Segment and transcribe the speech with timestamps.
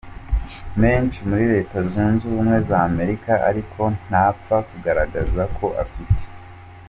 [0.81, 6.23] menshi muri Reta zunze ubumwe zAmerika ariko ntapfa kugaragaza ko afite.